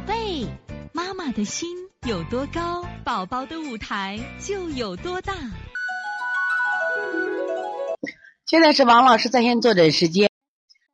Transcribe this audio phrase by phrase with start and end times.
[0.00, 0.46] 宝贝，
[0.94, 1.68] 妈妈的心
[2.08, 5.34] 有多高，宝宝的舞台就有多大。
[8.46, 10.30] 现在是王老师在线坐诊时间。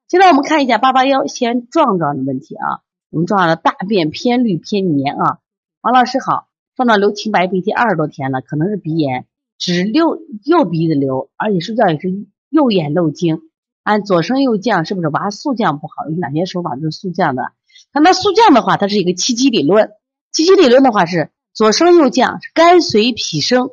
[0.08, 2.80] 现在我们看一下八八幺先壮壮的问题啊。
[3.10, 5.38] 我们壮壮的大便偏绿偏黏啊。
[5.82, 9.26] 王老师好，壮壮流清白鼻涕二十多天了，可能是鼻炎，
[9.56, 12.08] 只右右鼻子流，而且睡觉也是
[12.48, 13.42] 右眼漏精。
[13.84, 16.10] 按左升右降，是不是娃速降不好？
[16.10, 17.52] 有哪些手法就是速降的？
[17.92, 19.90] 那那速降的话，它是一个气机理论。
[20.32, 23.70] 气机理论的话是左升右降，肝随脾升，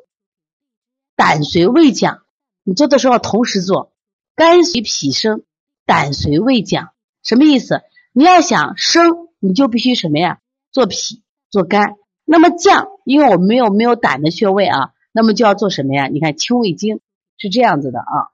[1.16, 2.22] 胆随胃降。
[2.64, 3.92] 你做的时候同时做，
[4.36, 5.44] 肝随脾升，
[5.86, 6.90] 胆随胃降。
[7.24, 7.82] 什么意思？
[8.14, 10.40] 你要想升，你就必须什么呀？
[10.72, 11.96] 做脾，做肝。
[12.26, 16.08] 那么降，因为我们没有没有胆的穴位啊，那么就要做什么呀？
[16.08, 17.02] 你看清胃经
[17.38, 18.33] 是这样子的啊。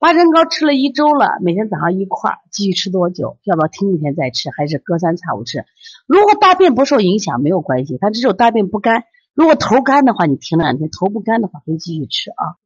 [0.00, 3.36] 八珍糕吃了一周了，每天早上一块儿，继续吃多久？
[3.44, 5.66] 要不要停几天再吃，还是隔三差五吃？
[6.06, 7.98] 如果大便不受影响，没有关系。
[8.00, 12.56] 它只有大便不干，如果头干的话，你停两天；头不干的话，可以继续吃啊。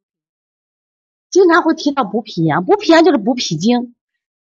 [1.28, 3.96] 经常会提到补脾阳，补脾阳就是补脾经。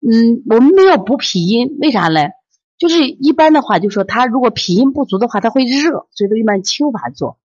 [0.02, 2.32] 嗯，我们没有补脾阴，为啥嘞？
[2.78, 7.40] 就是一般的话，就说他如果脾阴不足的话，他会热，所以都一般清法做。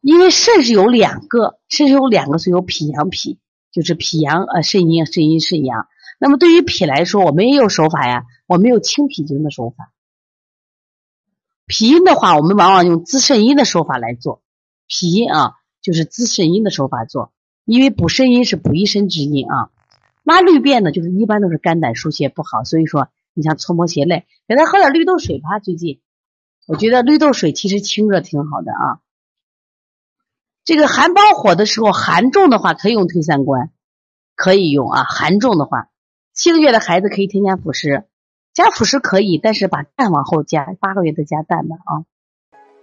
[0.00, 3.38] 因为肾是有两个，肾是有两个，所以有脾阳脾。
[3.72, 5.88] 就是脾阳呃肾阴肾阴肾阳，
[6.20, 9.92] 那么对于脾来说，我们也有手法呀，我们有清脾经的手法。
[11.66, 14.42] 脾阴的话，我们往往用滋肾阴的手法来做。
[14.86, 17.32] 脾阴啊，就是滋肾阴的手法做，
[17.64, 19.70] 因为补肾阴是补一身之阴啊。
[20.22, 25.58] 拉绿便呢，就是一般都是肝胆疏泄不好，所以说你像搓摩胁肋，给他喝点绿豆水吧。
[25.60, 26.00] 最近
[26.66, 29.00] 我觉得绿豆水其实清热挺好的啊。
[30.64, 33.70] 这个寒包火的时候，寒重的话可以用推三关，
[34.36, 35.02] 可以用啊。
[35.02, 35.88] 寒重的话，
[36.32, 38.04] 七个月的孩子可以添加辅食，
[38.54, 42.06] 加辅食可以，但是把蛋往后加，八个月再加蛋吧啊。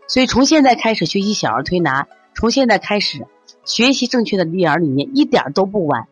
[0.08, 3.26] 所以从现在开始学习小儿推拿，从现在开始
[3.64, 6.08] 学习正确的育儿理念，一点都不晚。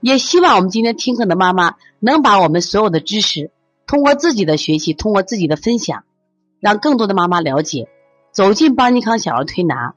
[0.00, 3.50] 也希望我们今天听课的妈妈能把我们所有的知识，
[3.88, 6.04] 通过自己的学习，通过自己的分享，
[6.60, 7.88] 让更多的妈妈了解，
[8.30, 9.96] 走进邦尼康小儿推拿。